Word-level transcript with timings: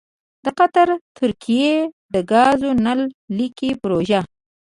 دقطر 0.45 0.87
ترکیې 1.17 1.75
دګازو 2.13 2.69
نل 2.85 3.01
لیکې 3.37 3.69
پروژه: 3.81 4.21